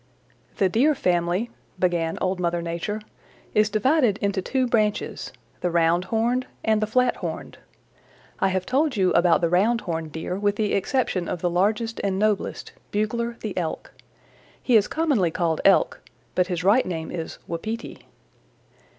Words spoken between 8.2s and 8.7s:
I have